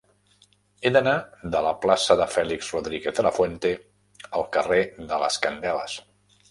[0.87, 1.13] He d'anar
[1.57, 3.75] de la plaça de Félix Rodríguez de la Fuente
[4.41, 6.03] al carrer de les Candeles.